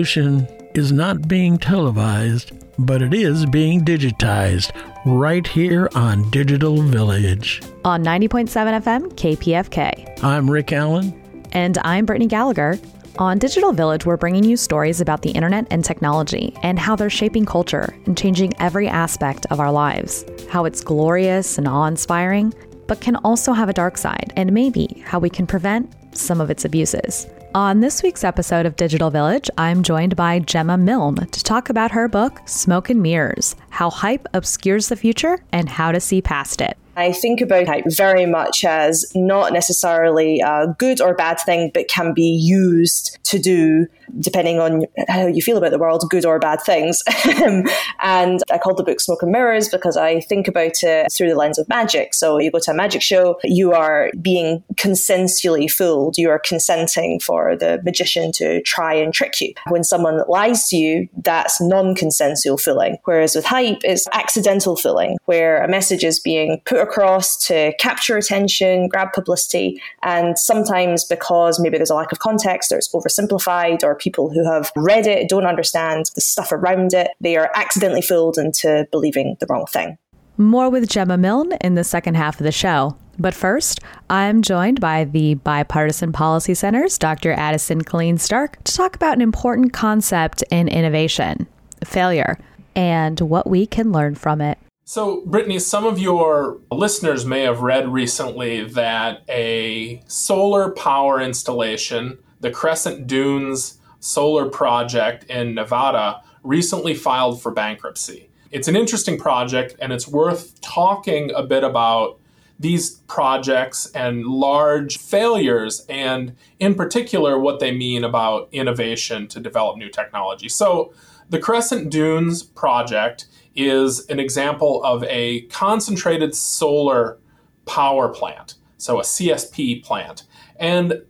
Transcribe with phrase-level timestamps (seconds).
[0.00, 4.70] revolution is not being televised, but it is being digitized
[5.04, 7.60] right here on Digital Village.
[7.84, 8.48] On 90.7
[8.82, 10.24] FM, KPFK.
[10.24, 11.12] I'm Rick Allen.
[11.52, 12.78] And I'm Brittany Gallagher.
[13.18, 17.10] On Digital Village, we're bringing you stories about the internet and technology and how they're
[17.10, 20.24] shaping culture and changing every aspect of our lives.
[20.48, 22.54] How it's glorious and awe inspiring,
[22.86, 26.48] but can also have a dark side, and maybe how we can prevent some of
[26.48, 27.26] its abuses.
[27.52, 31.90] On this week's episode of Digital Village, I'm joined by Gemma Milne to talk about
[31.90, 36.60] her book, Smoke and Mirrors How Hype Obscures the Future and How to See Past
[36.60, 36.78] It.
[36.96, 41.88] I think about hype very much as not necessarily a good or bad thing, but
[41.88, 43.88] can be used to do,
[44.18, 47.02] depending on how you feel about the world, good or bad things.
[47.40, 47.64] Um,
[48.00, 51.36] and I called the book Smoke and Mirrors because I think about it through the
[51.36, 52.12] lens of magic.
[52.12, 57.20] So you go to a magic show, you are being consensually fooled, you are consenting
[57.20, 59.54] for the magician to try and trick you.
[59.68, 62.98] When someone lies to you, that's non consensual fooling.
[63.04, 68.16] Whereas with hype, it's accidental fooling, where a message is being put across to capture
[68.16, 73.82] attention, grab publicity, and sometimes because maybe there's a lack of context or it's oversimplified
[73.82, 78.02] or people who have read it don't understand the stuff around it, they are accidentally
[78.02, 79.96] fooled into believing the wrong thing.
[80.36, 82.96] More with Gemma Milne in the second half of the show.
[83.18, 87.32] But first, I'm joined by the Bipartisan Policy Center's Dr.
[87.32, 91.46] Addison Killeen Stark to talk about an important concept in innovation
[91.84, 92.38] failure
[92.74, 94.58] and what we can learn from it.
[94.84, 102.18] So, Brittany, some of your listeners may have read recently that a solar power installation,
[102.40, 108.30] the Crescent Dunes Solar Project in Nevada, recently filed for bankruptcy.
[108.50, 112.18] It's an interesting project, and it's worth talking a bit about
[112.58, 119.78] these projects and large failures, and in particular, what they mean about innovation to develop
[119.78, 120.48] new technology.
[120.48, 120.92] So,
[121.30, 127.18] the Crescent Dunes project is an example of a concentrated solar
[127.66, 130.24] power plant, so a CSP plant.
[130.56, 131.02] And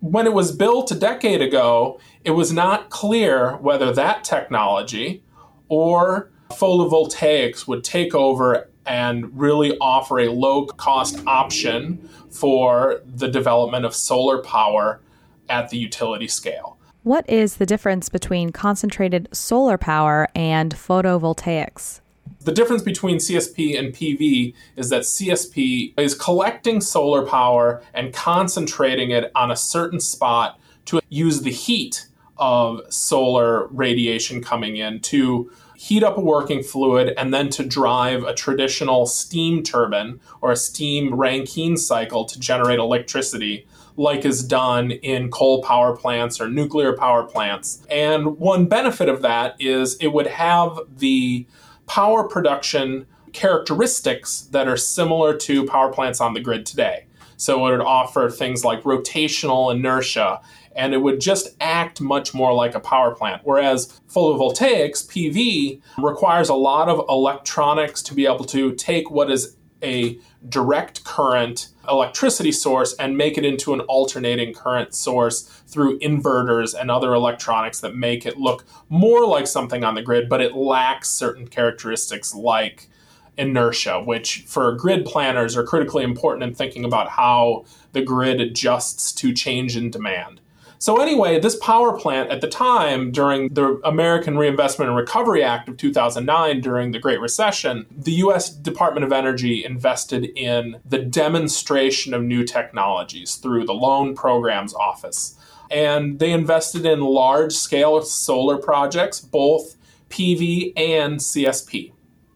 [0.00, 5.22] when it was built a decade ago, it was not clear whether that technology
[5.68, 13.84] or photovoltaics would take over and really offer a low cost option for the development
[13.84, 15.00] of solar power
[15.48, 16.78] at the utility scale.
[17.02, 22.00] What is the difference between concentrated solar power and photovoltaics?
[22.40, 29.10] The difference between CSP and PV is that CSP is collecting solar power and concentrating
[29.10, 32.06] it on a certain spot to use the heat
[32.36, 38.22] of solar radiation coming in to heat up a working fluid and then to drive
[38.22, 44.90] a traditional steam turbine or a steam Rankine cycle to generate electricity like is done
[44.90, 47.84] in coal power plants or nuclear power plants.
[47.88, 51.46] And one benefit of that is it would have the
[51.86, 57.06] power production characteristics that are similar to power plants on the grid today.
[57.36, 60.40] So it would offer things like rotational inertia
[60.74, 63.42] and it would just act much more like a power plant.
[63.44, 69.56] Whereas photovoltaics, PV, requires a lot of electronics to be able to take what is
[69.82, 70.18] a
[70.48, 76.90] direct current electricity source and make it into an alternating current source through inverters and
[76.90, 81.10] other electronics that make it look more like something on the grid, but it lacks
[81.10, 82.88] certain characteristics like
[83.36, 89.12] inertia, which for grid planners are critically important in thinking about how the grid adjusts
[89.12, 90.40] to change in demand.
[90.84, 95.66] So, anyway, this power plant at the time, during the American Reinvestment and Recovery Act
[95.66, 102.12] of 2009, during the Great Recession, the US Department of Energy invested in the demonstration
[102.12, 105.38] of new technologies through the Loan Programs Office.
[105.70, 109.76] And they invested in large scale solar projects, both
[110.10, 111.92] PV and CSP.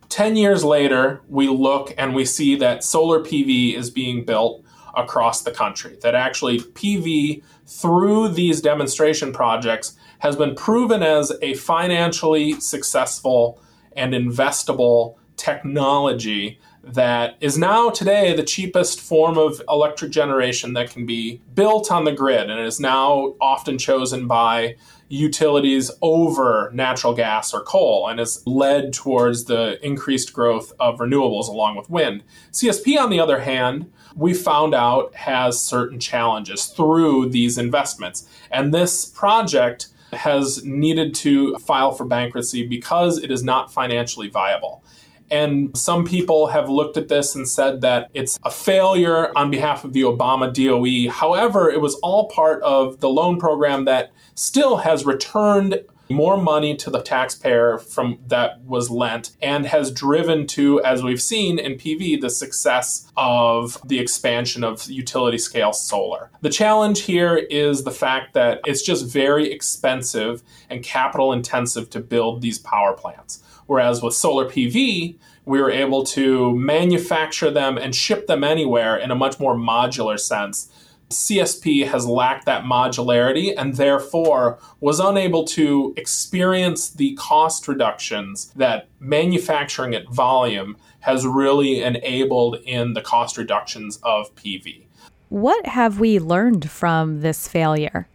[0.08, 4.64] 10 years later, we look and we see that solar PV is being built
[4.98, 5.96] across the country.
[6.02, 13.62] That actually PV through these demonstration projects has been proven as a financially successful
[13.96, 21.06] and investable technology that is now today the cheapest form of electric generation that can
[21.06, 24.76] be built on the grid and is now often chosen by
[25.08, 31.48] utilities over natural gas or coal and has led towards the increased growth of renewables
[31.48, 32.22] along with wind.
[32.52, 38.28] CSP, on the other hand, we found out has certain challenges through these investments.
[38.50, 44.82] And this project has needed to file for bankruptcy because it is not financially viable.
[45.30, 49.84] And some people have looked at this and said that it's a failure on behalf
[49.84, 51.10] of the Obama DOE.
[51.10, 55.80] However, it was all part of the loan program that still has returned
[56.10, 61.20] more money to the taxpayer from that was lent and has driven to as we've
[61.20, 66.30] seen in PV the success of the expansion of utility scale solar.
[66.40, 72.00] The challenge here is the fact that it's just very expensive and capital intensive to
[72.00, 73.42] build these power plants.
[73.68, 79.10] Whereas with solar PV, we were able to manufacture them and ship them anywhere in
[79.10, 80.72] a much more modular sense.
[81.10, 88.88] CSP has lacked that modularity and therefore was unable to experience the cost reductions that
[89.00, 94.84] manufacturing at volume has really enabled in the cost reductions of PV.
[95.28, 98.08] What have we learned from this failure?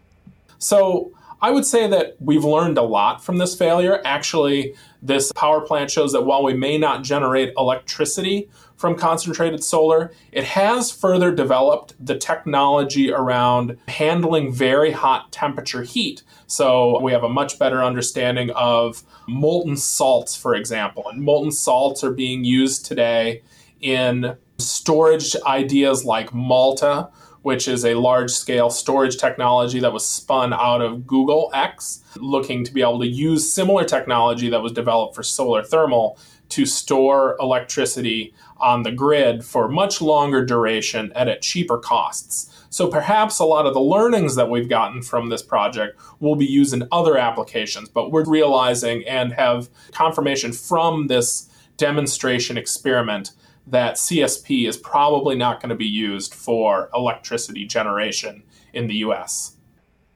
[0.58, 1.12] So,
[1.44, 4.00] I would say that we've learned a lot from this failure.
[4.06, 4.74] Actually,
[5.04, 10.44] this power plant shows that while we may not generate electricity from concentrated solar, it
[10.44, 16.22] has further developed the technology around handling very hot temperature heat.
[16.46, 21.04] So we have a much better understanding of molten salts, for example.
[21.08, 23.42] And molten salts are being used today
[23.80, 27.10] in storage ideas like Malta,
[27.44, 32.64] which is a large scale storage technology that was spun out of Google X, looking
[32.64, 36.18] to be able to use similar technology that was developed for solar thermal
[36.48, 42.66] to store electricity on the grid for much longer duration and at cheaper costs.
[42.70, 46.46] So perhaps a lot of the learnings that we've gotten from this project will be
[46.46, 53.32] used in other applications, but we're realizing and have confirmation from this demonstration experiment
[53.66, 59.56] that CSP is probably not going to be used for electricity generation in the US.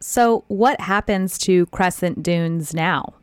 [0.00, 3.14] So, what happens to Crescent Dunes now?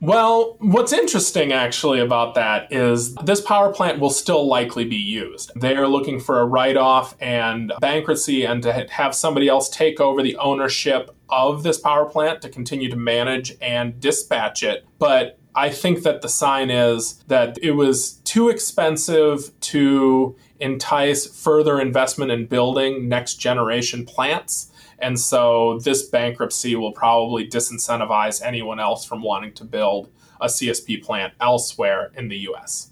[0.00, 5.50] Well, what's interesting actually about that is this power plant will still likely be used.
[5.56, 10.00] They are looking for a write off and bankruptcy and to have somebody else take
[10.00, 14.86] over the ownership of this power plant to continue to manage and dispatch it.
[15.00, 21.80] But I think that the sign is that it was too expensive to entice further
[21.80, 24.70] investment in building next generation plants.
[25.00, 30.10] And so this bankruptcy will probably disincentivize anyone else from wanting to build
[30.40, 32.87] a CSP plant elsewhere in the US.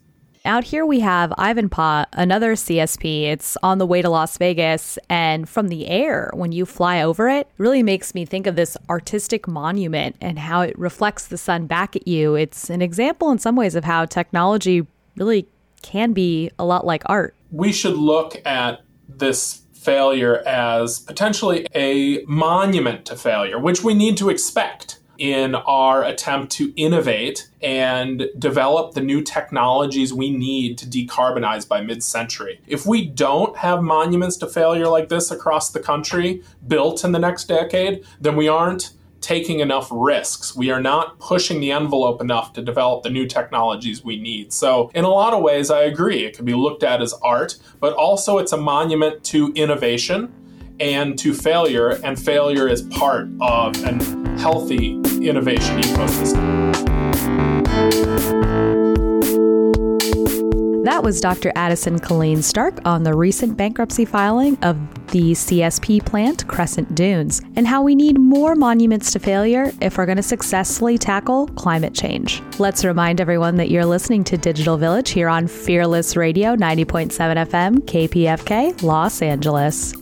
[0.46, 3.24] Out here we have Ivanpah, another CSP.
[3.24, 7.28] It's on the way to Las Vegas, and from the air, when you fly over
[7.28, 11.66] it, really makes me think of this artistic monument and how it reflects the sun
[11.66, 12.36] back at you.
[12.36, 15.48] It's an example in some ways of how technology really
[15.82, 17.34] can be a lot like art.
[17.50, 24.16] We should look at this failure as potentially a monument to failure, which we need
[24.18, 30.86] to expect in our attempt to innovate and develop the new technologies we need to
[30.86, 32.60] decarbonize by mid century.
[32.66, 37.18] If we don't have monuments to failure like this across the country built in the
[37.18, 40.54] next decade, then we aren't taking enough risks.
[40.54, 44.52] We are not pushing the envelope enough to develop the new technologies we need.
[44.52, 46.24] So, in a lot of ways, I agree.
[46.24, 50.32] It can be looked at as art, but also it's a monument to innovation
[50.80, 53.92] and to failure, and failure is part of a
[54.38, 56.56] healthy innovation ecosystem.
[60.86, 61.50] That was Dr.
[61.56, 64.78] Addison Killeen Stark on the recent bankruptcy filing of
[65.08, 70.06] the CSP plant, Crescent Dunes, and how we need more monuments to failure if we're
[70.06, 72.40] going to successfully tackle climate change.
[72.60, 77.78] Let's remind everyone that you're listening to Digital Village here on Fearless Radio 90.7 FM,
[77.80, 79.92] KPFK, Los Angeles.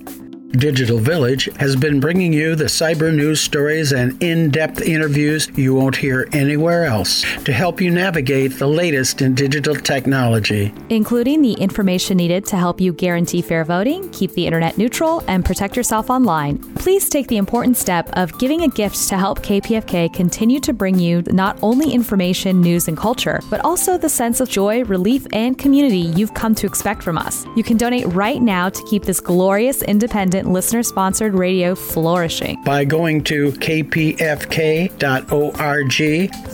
[0.57, 5.75] Digital Village has been bringing you the cyber news stories and in depth interviews you
[5.75, 11.55] won't hear anywhere else to help you navigate the latest in digital technology, including the
[11.55, 16.09] information needed to help you guarantee fair voting, keep the internet neutral, and protect yourself
[16.09, 16.59] online.
[16.75, 20.99] Please take the important step of giving a gift to help KPFK continue to bring
[20.99, 25.59] you not only information, news, and culture, but also the sense of joy, relief, and
[25.59, 27.45] community you've come to expect from us.
[27.57, 32.63] You can donate right now to keep this glorious independent independent listener sponsored radio flourishing.
[32.65, 34.15] By going to kpfk.org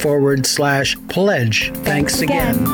[0.00, 1.73] forward slash pledge.
[1.78, 2.54] Thanks, Thanks again.
[2.54, 2.66] again.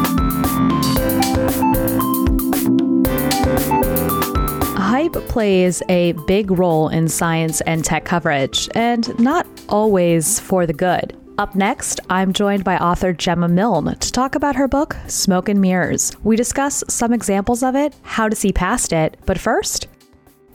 [4.76, 10.73] Hype plays a big role in science and tech coverage, and not always for the
[10.73, 11.16] good.
[11.38, 15.61] Up next, I'm joined by author Gemma Milne to talk about her book, Smoke and
[15.61, 16.16] Mirrors.
[16.25, 19.87] We discuss some examples of it, how to see past it, but first,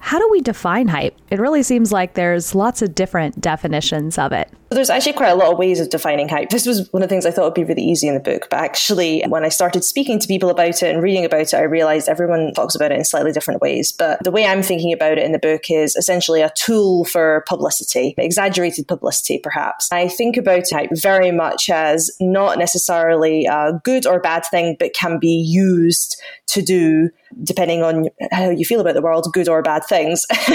[0.01, 1.15] how do we define hype?
[1.29, 4.51] it really seems like there's lots of different definitions of it.
[4.71, 6.49] There's actually quite a lot of ways of defining hype.
[6.49, 8.47] This was one of the things I thought would be really easy in the book,
[8.49, 11.63] but actually, when I started speaking to people about it and reading about it, I
[11.63, 13.91] realized everyone talks about it in slightly different ways.
[13.91, 17.43] But the way I'm thinking about it in the book is essentially a tool for
[17.47, 19.89] publicity, exaggerated publicity, perhaps.
[19.91, 24.93] I think about hype very much as not necessarily a good or bad thing, but
[24.93, 27.09] can be used to do
[27.43, 30.25] depending on how you feel about the world, good or bad things.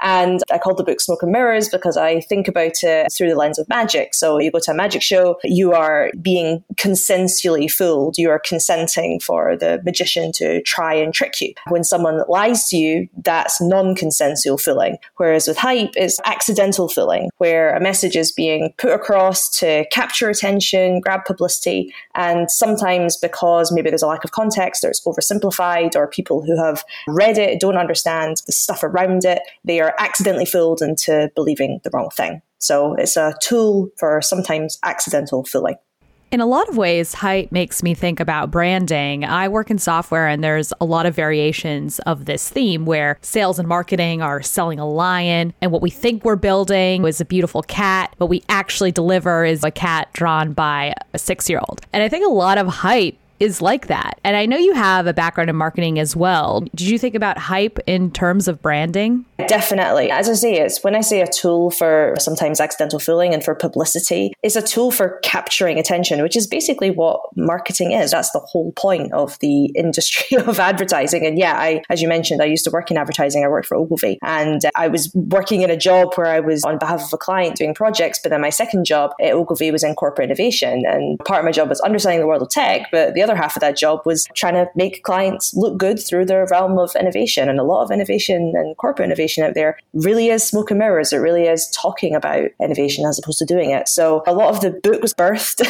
[0.00, 3.36] and I called the book Smoke and Mirrors because I think about it through the
[3.38, 4.14] lens of magic.
[4.14, 8.18] So you go to a magic show, you are being consensually fooled.
[8.18, 11.54] You are consenting for the magician to try and trick you.
[11.68, 14.98] When someone lies to you, that's non consensual fooling.
[15.16, 20.28] Whereas with hype, it's accidental fooling, where a message is being put across to capture
[20.28, 25.94] attention, grab publicity, and sometimes because maybe there's a lack of context or it's oversimplified
[25.94, 29.42] or people who have read it don't understand the stuff around it.
[29.64, 32.42] They are accidentally fooled into believing the wrong thing.
[32.58, 35.76] So it's a tool for sometimes accidental fooling.
[36.30, 39.24] In a lot of ways, hype makes me think about branding.
[39.24, 43.58] I work in software and there's a lot of variations of this theme where sales
[43.58, 47.62] and marketing are selling a lion and what we think we're building is a beautiful
[47.62, 48.14] cat.
[48.18, 51.80] but we actually deliver is a cat drawn by a six year old.
[51.94, 54.20] And I think a lot of hype is like that.
[54.24, 56.60] And I know you have a background in marketing as well.
[56.74, 59.24] Did you think about hype in terms of branding?
[59.46, 60.10] Definitely.
[60.10, 63.54] As I say, it's when I say a tool for sometimes accidental fooling and for
[63.54, 68.10] publicity, it's a tool for capturing attention, which is basically what marketing is.
[68.10, 71.24] That's the whole point of the industry of advertising.
[71.24, 73.44] And yeah, I, as you mentioned, I used to work in advertising.
[73.44, 76.78] I worked for Ogilvy and I was working in a job where I was on
[76.78, 78.18] behalf of a client doing projects.
[78.22, 80.84] But then my second job at Ogilvy was in corporate innovation.
[80.84, 83.56] And part of my job was understanding the world of tech, but the other half
[83.56, 87.48] of that job was trying to make clients look good through their realm of innovation.
[87.48, 91.12] And a lot of innovation and corporate innovation out there really is smoke and mirrors.
[91.12, 93.88] It really is talking about innovation as opposed to doing it.
[93.88, 95.60] So a lot of the book was birthed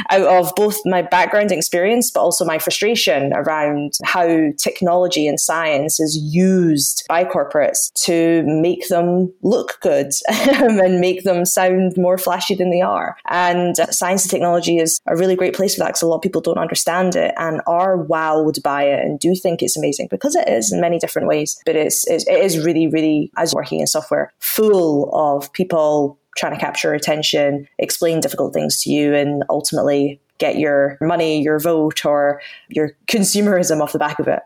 [0.10, 6.00] out of both my background experience, but also my frustration around how technology and science
[6.00, 12.54] is used by corporates to make them look good and make them sound more flashy
[12.54, 13.16] than they are.
[13.26, 16.22] And science and technology is a really great place for that because a lot of
[16.22, 20.08] people don't understand understand it and are wowed by it and do think it's amazing
[20.10, 21.60] because it is in many different ways.
[21.66, 26.58] But it's, it is really, really, as working in software, full of people trying to
[26.58, 32.40] capture attention, explain difficult things to you, and ultimately get your money, your vote, or
[32.68, 34.40] your consumerism off the back of it.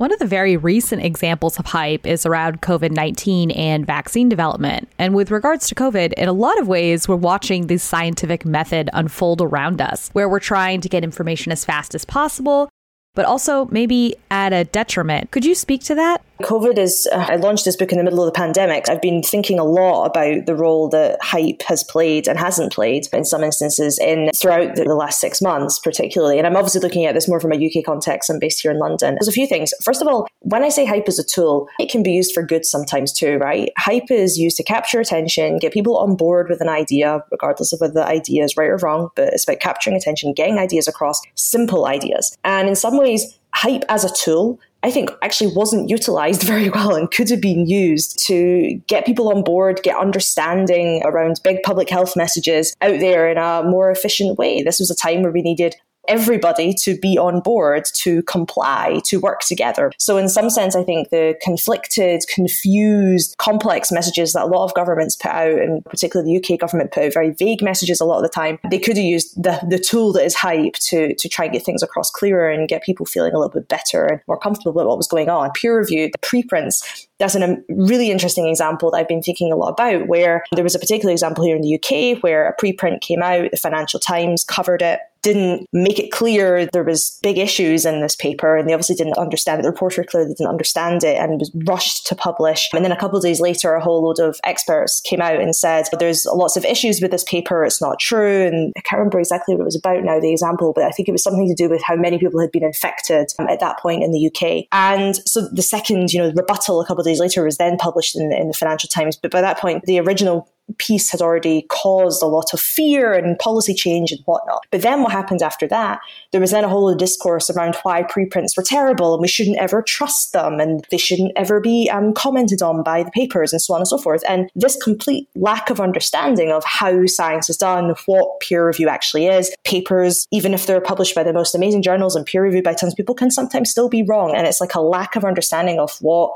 [0.00, 4.88] One of the very recent examples of hype is around COVID 19 and vaccine development.
[4.98, 8.88] And with regards to COVID, in a lot of ways, we're watching the scientific method
[8.94, 12.70] unfold around us, where we're trying to get information as fast as possible,
[13.14, 15.32] but also maybe at a detriment.
[15.32, 16.22] Could you speak to that?
[16.40, 18.88] COVID is, uh, I launched this book in the middle of the pandemic.
[18.88, 23.06] I've been thinking a lot about the role that hype has played and hasn't played
[23.12, 26.38] in some instances in throughout the, the last six months, particularly.
[26.38, 28.30] And I'm obviously looking at this more from a UK context.
[28.30, 29.14] I'm based here in London.
[29.14, 29.72] There's a few things.
[29.84, 32.42] First of all, when I say hype is a tool, it can be used for
[32.42, 33.70] good sometimes too, right?
[33.78, 37.80] Hype is used to capture attention, get people on board with an idea, regardless of
[37.80, 41.20] whether the idea is right or wrong, but it's about capturing attention, getting ideas across,
[41.34, 42.36] simple ideas.
[42.44, 46.94] And in some ways, hype as a tool I think actually wasn't utilized very well
[46.94, 51.90] and could have been used to get people on board, get understanding around big public
[51.90, 54.62] health messages out there in a more efficient way.
[54.62, 55.76] This was a time where we needed
[56.10, 59.92] everybody to be on board, to comply, to work together.
[59.98, 64.74] So, in some sense, I think the conflicted, confused, complex messages that a lot of
[64.74, 68.16] governments put out, and particularly the UK government put out very vague messages a lot
[68.16, 71.28] of the time, they could have used the, the tool that is hype to, to
[71.28, 74.20] try and get things across clearer and get people feeling a little bit better and
[74.26, 75.50] more comfortable with what was going on.
[75.52, 79.56] Peer review, the preprints, that's a um, really interesting example that I've been thinking a
[79.56, 83.02] lot about, where there was a particular example here in the UK where a preprint
[83.02, 87.84] came out, the Financial Times covered it, didn't make it clear there was big issues
[87.84, 89.62] in this paper and they obviously didn't understand it.
[89.62, 92.68] The reporter clearly didn't understand it and was rushed to publish.
[92.72, 95.54] And then a couple of days later, a whole load of experts came out and
[95.54, 97.64] said, there's lots of issues with this paper.
[97.64, 98.46] It's not true.
[98.46, 101.08] And I can't remember exactly what it was about now, the example, but I think
[101.08, 103.78] it was something to do with how many people had been infected um, at that
[103.78, 104.66] point in the UK.
[104.72, 108.16] And so the second, you know, rebuttal a couple of days later was then published
[108.16, 109.16] in, in the Financial Times.
[109.16, 110.48] But by that point, the original
[110.78, 114.66] piece had already caused a lot of fear and policy change and whatnot.
[114.70, 116.00] But then what happened after that?
[116.32, 119.82] There was then a whole discourse around why preprints were terrible and we shouldn't ever
[119.82, 123.74] trust them and they shouldn't ever be um, commented on by the papers and so
[123.74, 124.22] on and so forth.
[124.28, 129.26] And this complete lack of understanding of how science is done, what peer review actually
[129.26, 129.54] is.
[129.64, 132.92] Papers, even if they're published by the most amazing journals and peer reviewed by tons
[132.92, 134.34] of people, can sometimes still be wrong.
[134.34, 136.32] And it's like a lack of understanding of what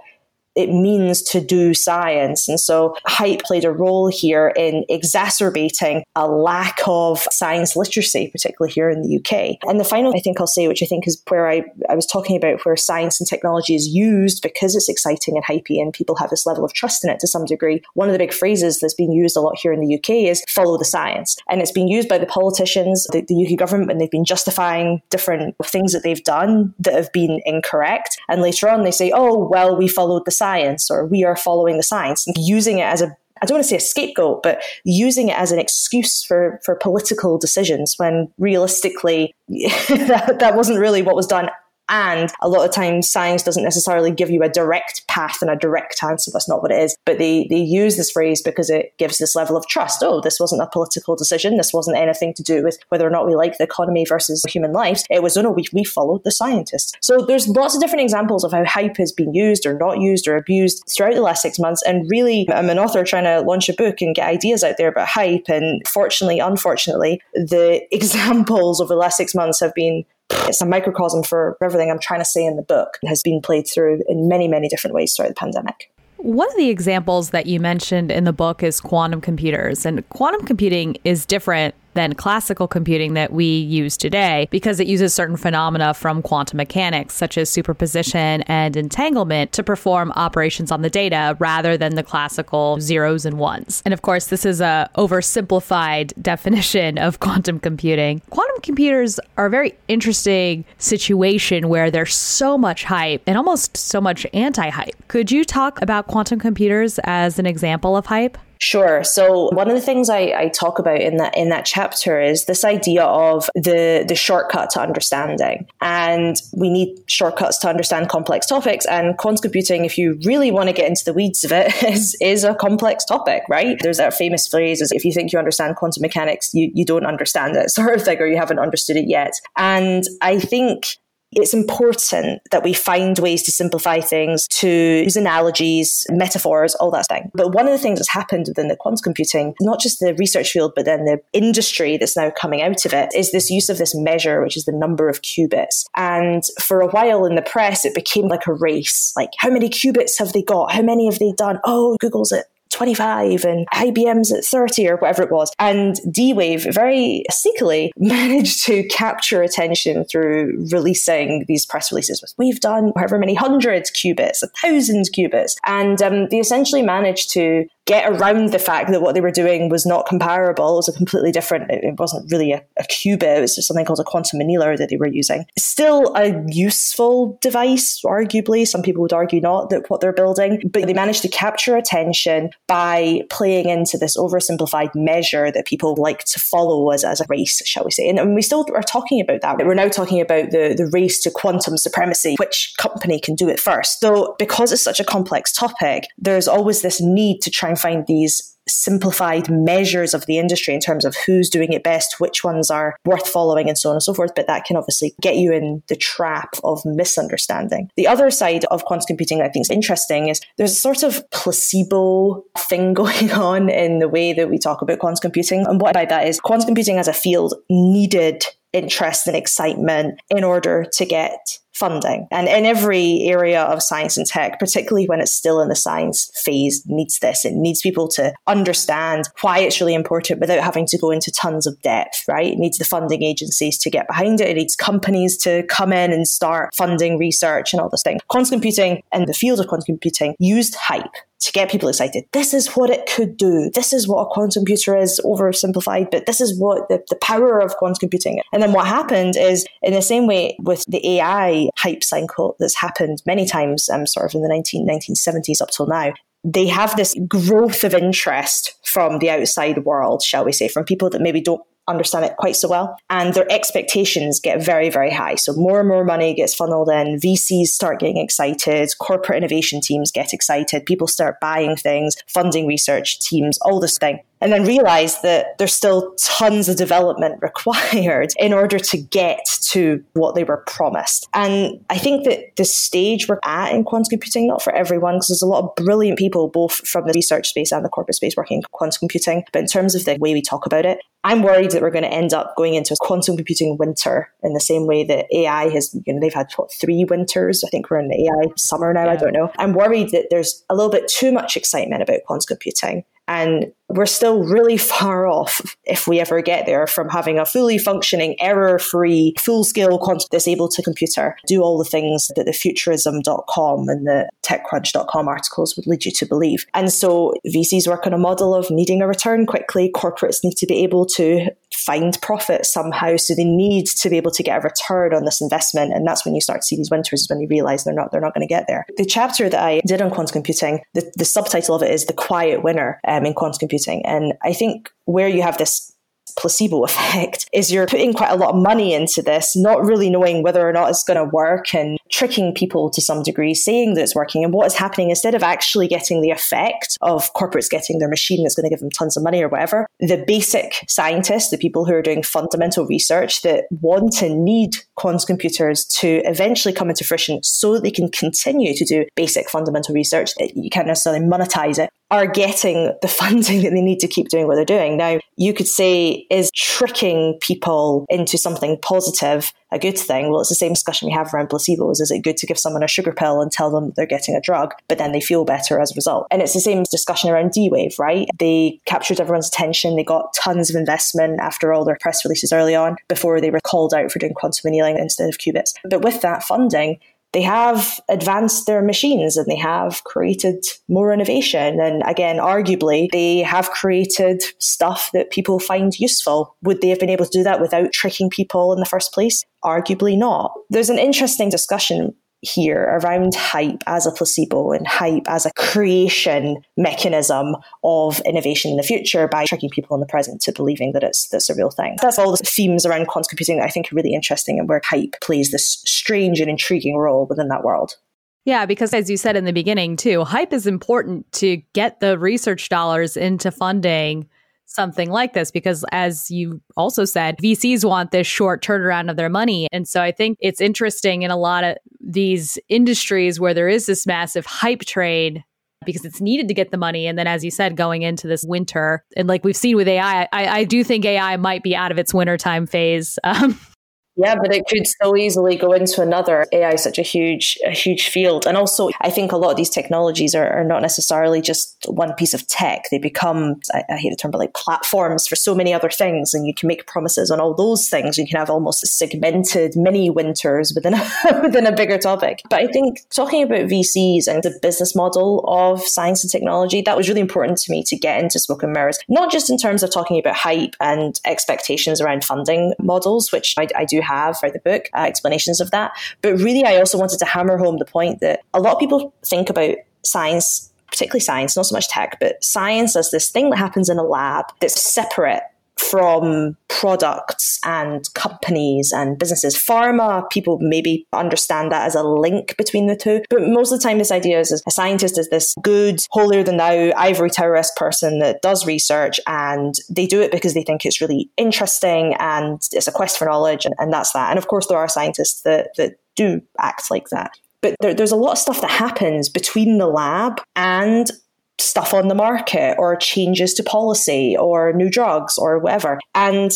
[0.54, 2.48] it means to do science.
[2.48, 8.72] And so hype played a role here in exacerbating a lack of science literacy, particularly
[8.72, 9.58] here in the UK.
[9.68, 12.06] And the final I think I'll say, which I think is where I, I was
[12.06, 16.16] talking about where science and technology is used because it's exciting and hypey and people
[16.16, 17.82] have this level of trust in it to some degree.
[17.94, 20.44] One of the big phrases that's being used a lot here in the UK is
[20.48, 21.36] follow the science.
[21.48, 25.02] And it's being used by the politicians, the, the UK government, and they've been justifying
[25.10, 28.16] different things that they've done that have been incorrect.
[28.28, 30.43] And later on, they say, oh, well, we followed the science
[30.90, 33.76] or we are following the science, using it as a I don't want to say
[33.76, 40.36] a scapegoat, but using it as an excuse for, for political decisions when realistically that,
[40.38, 41.50] that wasn't really what was done
[41.88, 45.56] and a lot of times science doesn't necessarily give you a direct path and a
[45.56, 46.30] direct answer.
[46.32, 46.96] That's not what it is.
[47.04, 50.02] But they, they use this phrase because it gives this level of trust.
[50.02, 51.56] Oh, this wasn't a political decision.
[51.56, 54.72] This wasn't anything to do with whether or not we like the economy versus human
[54.72, 55.04] lives.
[55.10, 56.92] It was, oh no, we, we followed the scientists.
[57.00, 60.26] So there's lots of different examples of how hype has been used or not used
[60.26, 61.82] or abused throughout the last six months.
[61.86, 64.88] And really, I'm an author trying to launch a book and get ideas out there
[64.88, 65.48] about hype.
[65.48, 71.22] And fortunately, unfortunately, the examples over the last six months have been it's a microcosm
[71.22, 74.48] for everything I'm trying to say in the book has been played through in many,
[74.48, 75.90] many different ways throughout the pandemic.
[76.16, 79.84] One of the examples that you mentioned in the book is quantum computers.
[79.84, 85.14] And quantum computing is different than classical computing that we use today because it uses
[85.14, 90.90] certain phenomena from quantum mechanics, such as superposition and entanglement, to perform operations on the
[90.90, 93.82] data rather than the classical zeros and ones.
[93.84, 98.20] And of course, this is a oversimplified definition of quantum computing.
[98.30, 104.00] Quantum computers are a very interesting situation where there's so much hype and almost so
[104.00, 105.08] much anti hype.
[105.08, 108.38] Could you talk about quantum computers as an example of hype?
[108.60, 109.04] Sure.
[109.04, 112.44] So one of the things I, I, talk about in that in that chapter is
[112.46, 118.46] this idea of the the shortcut to understanding, and we need shortcuts to understand complex
[118.46, 118.86] topics.
[118.86, 122.16] And quantum computing, if you really want to get into the weeds of it, is
[122.20, 123.76] is a complex topic, right?
[123.82, 127.06] There's that famous phrase: "Is if you think you understand quantum mechanics, you you don't
[127.06, 129.32] understand it," sort of thing, or you haven't understood it yet.
[129.56, 130.98] And I think
[131.36, 137.06] it's important that we find ways to simplify things, to use analogies, metaphors, all that
[137.06, 137.30] thing.
[137.34, 140.50] But one of the things that's happened within the quantum computing, not just the research
[140.50, 143.78] field, but then the industry that's now coming out of it, is this use of
[143.78, 145.84] this measure, which is the number of qubits.
[145.96, 149.12] And for a while in the press, it became like a race.
[149.16, 150.72] Like, how many qubits have they got?
[150.72, 151.58] How many have they done?
[151.64, 155.52] Oh, Google's at 25 and IBM's at 30 or whatever it was.
[155.58, 162.34] And D Wave very sneakily managed to capture attention through releasing these press releases with
[162.36, 165.52] we've done however many hundreds qubits, a thousand qubits.
[165.66, 169.68] And um, they essentially managed to get around the fact that what they were doing
[169.68, 170.72] was not comparable.
[170.72, 173.84] It was a completely different, it wasn't really a, a qubit, it was just something
[173.84, 175.44] called a quantum annealer that they were using.
[175.58, 178.66] Still a useful device, arguably.
[178.66, 182.50] Some people would argue not that what they're building, but they managed to capture attention
[182.66, 187.60] by playing into this oversimplified measure that people like to follow as, as a race,
[187.66, 188.08] shall we say.
[188.08, 189.58] And, and we still are talking about that.
[189.58, 193.60] We're now talking about the, the race to quantum supremacy, which company can do it
[193.60, 194.00] first.
[194.00, 198.06] So because it's such a complex topic, there's always this need to try and find
[198.06, 202.70] these simplified measures of the industry in terms of who's doing it best, which ones
[202.70, 204.32] are worth following, and so on and so forth.
[204.34, 207.90] But that can obviously get you in the trap of misunderstanding.
[207.96, 211.28] The other side of quantum computing I think is interesting is there's a sort of
[211.30, 215.66] placebo thing going on in the way that we talk about quantum computing.
[215.66, 220.20] And what i by that is quantum computing as a field needed interest and excitement
[220.30, 222.26] in order to get funding.
[222.30, 226.30] And in every area of science and tech, particularly when it's still in the science
[226.34, 227.44] phase, needs this.
[227.44, 231.66] It needs people to understand why it's really important without having to go into tons
[231.66, 232.52] of depth, right?
[232.52, 234.48] It needs the funding agencies to get behind it.
[234.48, 238.20] It needs companies to come in and start funding research and all this thing.
[238.28, 242.24] Quantum computing and the field of quantum computing used hype to get people excited.
[242.32, 243.70] This is what it could do.
[243.74, 247.60] This is what a quantum computer is oversimplified, but this is what the, the power
[247.60, 248.40] of quantum computing.
[248.52, 252.76] And then what happened is in the same way with the AI hype cycle that's
[252.76, 256.12] happened many times, um, sort of in the 19, 1970s up till now,
[256.44, 261.08] they have this growth of interest from the outside world, shall we say, from people
[261.10, 262.96] that maybe don't understand it quite so well.
[263.10, 265.34] And their expectations get very, very high.
[265.34, 267.18] So more and more money gets funneled in.
[267.18, 268.90] VCs start getting excited.
[268.98, 270.86] Corporate innovation teams get excited.
[270.86, 274.20] People start buying things, funding research teams, all this thing.
[274.44, 280.04] And then realize that there's still tons of development required in order to get to
[280.12, 281.26] what they were promised.
[281.32, 285.28] And I think that the stage we're at in quantum computing, not for everyone, because
[285.28, 288.36] there's a lot of brilliant people, both from the research space and the corporate space,
[288.36, 289.44] working in quantum computing.
[289.50, 292.04] But in terms of the way we talk about it, I'm worried that we're going
[292.04, 295.70] to end up going into a quantum computing winter in the same way that AI
[295.70, 297.64] has, you know, they've had what, three winters.
[297.64, 299.06] I think we're in the AI summer now.
[299.06, 299.12] Yeah.
[299.12, 299.50] I don't know.
[299.58, 304.06] I'm worried that there's a little bit too much excitement about quantum computing and we're
[304.06, 308.78] still really far off, if we ever get there, from having a fully functioning, error
[308.78, 314.06] free, full scale quantum disabled to computer do all the things that the futurism.com and
[314.06, 316.66] the techcrunch.com articles would lead you to believe.
[316.74, 319.90] And so VCs work on a model of needing a return quickly.
[319.94, 323.16] Corporates need to be able to find profit somehow.
[323.16, 325.92] So they need to be able to get a return on this investment.
[325.92, 328.12] And that's when you start to see these winters is when you realize they're not,
[328.12, 328.86] they're not going to get there.
[328.96, 332.12] The chapter that I did on quantum computing, the, the subtitle of it is The
[332.12, 333.73] Quiet Winner um, in Quantum Computing.
[334.04, 335.93] And I think where you have this
[336.38, 340.42] placebo effect is you're putting quite a lot of money into this, not really knowing
[340.42, 344.02] whether or not it's going to work and tricking people to some degree, saying that
[344.02, 344.44] it's working.
[344.44, 348.42] And what is happening instead of actually getting the effect of corporates getting their machine
[348.42, 351.84] that's going to give them tons of money or whatever, the basic scientists, the people
[351.84, 357.04] who are doing fundamental research that want and need quantum computers to eventually come into
[357.04, 361.24] fruition so that they can continue to do basic fundamental research, eh, you can't necessarily
[361.24, 364.96] monetize it, are getting the funding that they need to keep doing what they're doing.
[364.96, 370.30] Now, you could say, is tricking people into something positive a good thing?
[370.30, 372.00] Well, it's the same discussion we have around placebos.
[372.00, 374.40] Is it good to give someone a sugar pill and tell them they're getting a
[374.40, 376.26] drug, but then they feel better as a result?
[376.30, 378.28] And it's the same discussion around D Wave, right?
[378.38, 379.96] They captured everyone's attention.
[379.96, 383.60] They got tons of investment after all their press releases early on before they were
[383.60, 385.74] called out for doing quantum annealing instead of qubits.
[385.88, 387.00] But with that funding,
[387.34, 391.80] they have advanced their machines and they have created more innovation.
[391.80, 396.56] And again, arguably, they have created stuff that people find useful.
[396.62, 399.44] Would they have been able to do that without tricking people in the first place?
[399.64, 400.52] Arguably not.
[400.70, 406.62] There's an interesting discussion here around hype as a placebo and hype as a creation
[406.76, 411.02] mechanism of innovation in the future by tricking people in the present to believing that
[411.02, 411.96] it's that's a real thing.
[412.00, 414.80] That's all the themes around quantum computing that I think are really interesting and where
[414.84, 417.96] hype plays this strange and intriguing role within that world.
[418.44, 422.18] Yeah, because as you said in the beginning too, hype is important to get the
[422.18, 424.28] research dollars into funding
[424.74, 429.28] something like this because as you also said VCs want this short turnaround of their
[429.28, 429.68] money.
[429.72, 433.86] And so I think it's interesting in a lot of these industries where there is
[433.86, 435.42] this massive hype trade
[435.86, 437.06] because it's needed to get the money.
[437.06, 440.28] And then as you said going into this winter and like we've seen with AI
[440.32, 443.18] I, I do think AI might be out of its wintertime phase.
[443.22, 443.58] Um,
[444.16, 446.46] yeah, but it could so easily go into another.
[446.52, 448.46] AI is such a huge, a huge field.
[448.46, 452.14] And also, I think a lot of these technologies are, are not necessarily just one
[452.14, 452.84] piece of tech.
[452.90, 456.32] They become, I, I, hate the term, but like platforms for so many other things.
[456.32, 458.16] And you can make promises on all those things.
[458.16, 461.10] You can have almost segmented mini winters within a,
[461.42, 462.40] within a bigger topic.
[462.48, 466.96] But I think talking about VCs and the business model of science and technology, that
[466.96, 469.82] was really important to me to get into Smoke and Mirrors, not just in terms
[469.82, 474.50] of talking about hype and expectations around funding models, which I, I do have for
[474.50, 475.92] the book, uh, explanations of that.
[476.22, 479.12] But really, I also wanted to hammer home the point that a lot of people
[479.24, 483.56] think about science particularly science, not so much tech, but science as this thing that
[483.56, 485.42] happens in a lab that's separate
[485.78, 489.56] from products and companies and businesses.
[489.56, 493.22] Pharma, people maybe understand that as a link between the two.
[493.30, 496.56] But most of the time, this idea is a scientist is this good, holier than
[496.56, 501.00] thou, ivory tower person that does research and they do it because they think it's
[501.00, 504.30] really interesting and it's a quest for knowledge and, and that's that.
[504.30, 507.38] And of course, there are scientists that, that do act like that.
[507.60, 511.10] But there, there's a lot of stuff that happens between the lab and
[511.58, 515.98] stuff on the market or changes to policy or new drugs or whatever.
[516.14, 516.50] And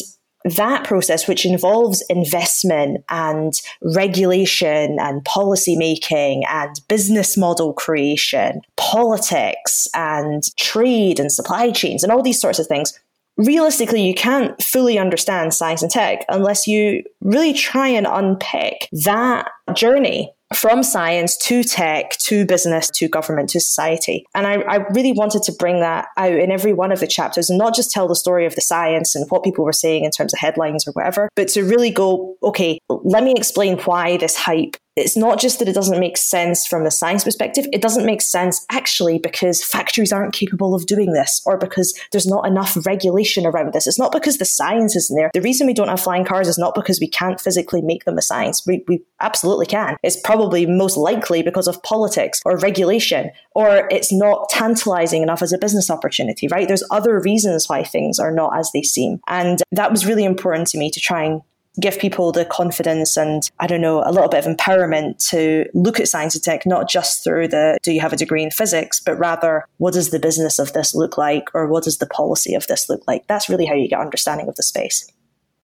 [0.44, 9.88] that process, which involves investment and regulation and policy making and business model creation, politics
[9.94, 12.98] and trade and supply chains and all these sorts of things,
[13.36, 19.48] realistically, you can't fully understand science and tech unless you really try and unpick that
[19.74, 24.24] journey from science to tech to business to government to society.
[24.34, 27.50] And I, I, really wanted to bring that out in every one of the chapters
[27.50, 30.10] and not just tell the story of the science and what people were saying in
[30.10, 34.36] terms of headlines or whatever, but to really go, okay, let me explain why this
[34.36, 38.06] hype it's not just that it doesn't make sense from a science perspective, it doesn't
[38.06, 42.76] make sense actually because factories aren't capable of doing this or because there's not enough
[42.86, 43.86] regulation around this.
[43.86, 45.30] It's not because the science isn't there.
[45.32, 48.18] The reason we don't have flying cars is not because we can't physically make them
[48.18, 48.66] a science.
[48.66, 49.96] We, we absolutely can.
[50.02, 55.52] It's probably most likely because of politics or regulation, or it's not tantalizing enough as
[55.52, 56.68] a business opportunity, right?
[56.68, 59.20] There's other reasons why things are not as they seem.
[59.28, 61.42] And that was really important to me to try and
[61.80, 66.00] give people the confidence and I don't know a little bit of empowerment to look
[66.00, 69.00] at science and tech not just through the do you have a degree in physics
[69.00, 72.54] but rather what does the business of this look like or what does the policy
[72.54, 75.10] of this look like that's really how you get understanding of the space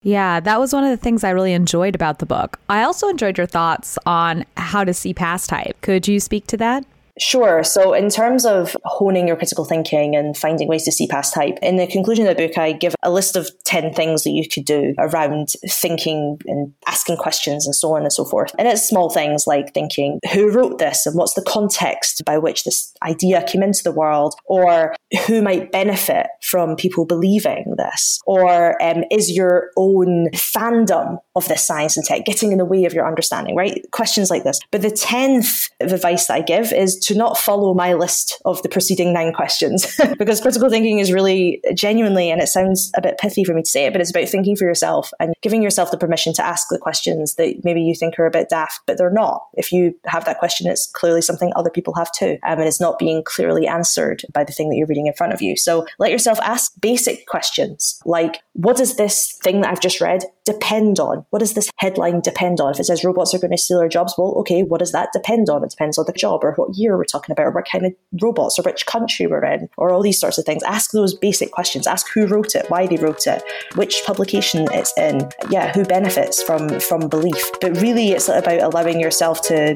[0.06, 2.60] yeah, that was one of the things I really enjoyed about the book.
[2.68, 5.80] I also enjoyed your thoughts on how to see past type.
[5.80, 6.86] Could you speak to that?
[7.20, 7.64] Sure.
[7.64, 11.60] So, in terms of honing your critical thinking and finding ways to see past type,
[11.62, 14.48] in the conclusion of the book, I give a list of 10 things that you
[14.50, 18.56] could do around thinking and asking questions and so on and so forth.
[18.58, 22.64] And it's small things like thinking, who wrote this and what's the context by which
[22.64, 24.96] this idea came into the world, or
[25.28, 31.66] who might benefit from people believing this, or um, is your own fandom of this
[31.66, 33.86] science and tech getting in the way of your understanding, right?
[33.92, 34.60] Questions like this.
[34.72, 38.70] But the 10th advice that I give is to not follow my list of the
[38.70, 43.44] preceding nine questions because critical thinking is really genuinely, and it sounds a bit pithy
[43.44, 45.98] for me to say it, but it's about thinking for yourself and giving yourself the
[45.98, 49.12] permission to ask the questions that maybe you think are a bit daft, but they're
[49.12, 49.46] not.
[49.54, 52.38] If you have that question, it's clearly something other people have too.
[52.44, 55.34] Um, and it's not being clearly answered by the thing that you're reading in front
[55.34, 55.58] of you.
[55.58, 60.24] So let yourself ask basic questions like, what does this thing that I've just read
[60.46, 61.26] depend on?
[61.30, 62.72] What does this headline depend on?
[62.72, 65.10] If it says robots are going to steal our jobs, well, okay, what does that
[65.14, 65.64] depend on?
[65.64, 67.94] It depends on the job or what year we're talking about, or what kind of
[68.22, 70.64] robots, or which country we're in, or all these sorts of things.
[70.64, 71.88] Ask those basic questions.
[71.88, 73.44] Ask who wrote it, why they wrote it,
[73.76, 77.52] which publication it's in, yeah, who benefits from from belief.
[77.62, 79.76] But really, it's about allowing yourself to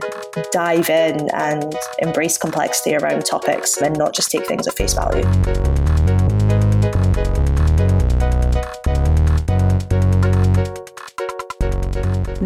[0.51, 5.87] dive in and embrace complexity around topics and not just take things at face value.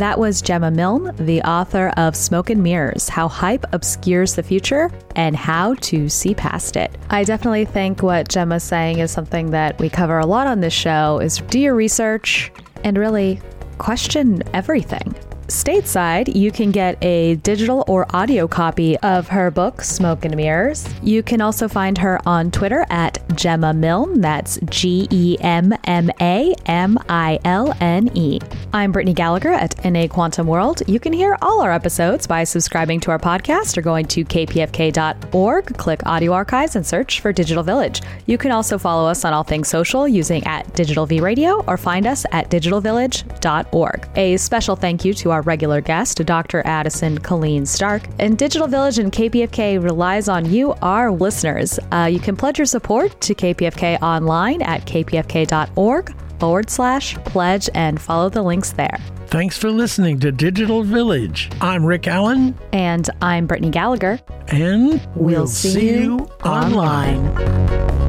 [0.02, 4.90] That was Gemma Milne, the author of Smoke and Mirrors How Hype Obscures the Future
[5.16, 6.90] and How to See Past It.
[7.12, 10.74] I definitely think what Gemma's saying is something that we cover a lot on this
[10.74, 12.52] show is do your research
[12.84, 13.40] and really
[13.78, 15.14] question everything
[15.52, 20.88] stateside, you can get a digital or audio copy of her book, Smoke and Mirrors.
[21.04, 24.22] You can also find her on Twitter at Gemma Milne.
[24.22, 28.40] That's G E M M A M I L N E.
[28.72, 30.84] I'm Brittany Gallagher at NA Quantum World.
[30.88, 35.78] You can hear all our episodes by subscribing to our podcast or going to kpfk.org,
[35.78, 38.02] click audio archives, and search for Digital Village.
[38.26, 41.76] You can also follow us on all things social using at Digital V Radio or
[41.76, 44.08] find us at digitalvillage.org.
[44.16, 46.62] A special thank you to our regular guest, Dr.
[46.66, 48.04] Addison Killeen Stark.
[48.20, 51.80] And Digital Village and KPFK relies on you, our listeners.
[51.92, 58.02] Uh, you can pledge your support to KPFK online at kpfk.org forward slash pledge and
[58.02, 58.98] follow the links there.
[59.28, 61.50] Thanks for listening to Digital Village.
[61.62, 62.58] I'm Rick Allen.
[62.74, 64.20] And I'm Brittany Gallagher.
[64.48, 67.20] And we'll, we'll see, see, you online.
[67.28, 68.01] online.